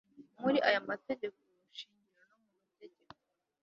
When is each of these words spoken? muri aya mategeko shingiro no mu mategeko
muri 0.41 0.57
aya 0.67 0.79
mategeko 0.89 1.37
shingiro 1.77 2.21
no 2.27 2.37
mu 2.43 2.49
mategeko 2.59 3.13